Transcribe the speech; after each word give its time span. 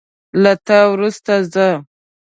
له 0.43 0.53
تا 0.65 0.79
وروسته 0.91 1.33
زه 1.53 1.67